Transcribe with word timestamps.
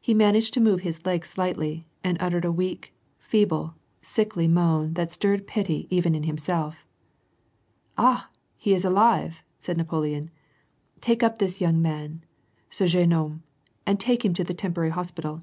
He 0.00 0.14
managed 0.14 0.54
to 0.54 0.60
move 0.60 0.82
his 0.82 1.00
I 1.04 1.18
slightly 1.18 1.84
and 2.04 2.16
uttered 2.20 2.44
a 2.44 2.52
weak, 2.52 2.94
feeble, 3.18 3.74
sickly 4.00 4.46
moan 4.46 4.94
that 4.94 5.10
sti 5.10 5.38
pity 5.44 5.88
even 5.90 6.14
in 6.14 6.22
himself. 6.22 6.82
*^ 6.82 6.82
Ah! 7.98 8.30
he 8.56 8.74
is 8.74 8.84
alive 8.84 9.38
I" 9.38 9.42
said 9.58 9.76
Napoleon. 9.76 10.30
*' 10.66 11.00
Take 11.00 11.24
up 11.24 11.40
this 11.40 11.60
young 11.60 11.82
man— 11.82 12.22
ce 12.70 12.88
jeune 12.94 13.10
homme— 13.10 13.42
and 13.88 13.98
take 13.98 14.24
him 14.24 14.34
to 14.34 14.44
the 14.44 14.54
temponuy 14.54 14.90
hos 14.90 15.10
pital." 15.10 15.42